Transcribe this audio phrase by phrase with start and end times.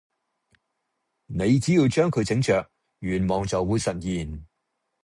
[1.27, 4.47] 你只要將佢整着願望就會實現